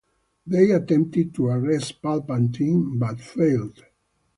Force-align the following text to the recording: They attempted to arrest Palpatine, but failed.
They 0.47 0.71
attempted 0.71 1.35
to 1.35 1.45
arrest 1.49 2.01
Palpatine, 2.01 2.97
but 2.97 3.19
failed. 3.21 3.83